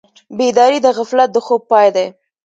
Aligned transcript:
بیداري 0.37 0.79
د 0.83 0.87
غفلت 0.97 1.29
د 1.33 1.37
خوب 1.45 1.61
پای 1.71 1.87
دی. 1.95 2.07